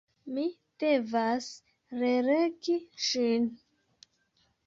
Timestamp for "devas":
0.83-1.49